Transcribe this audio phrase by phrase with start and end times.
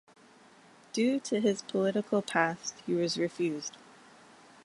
[0.93, 3.77] Due to his political past, he was refused.